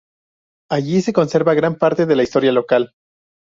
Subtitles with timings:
[0.71, 2.95] Allí se conserva gran parte de la historia local.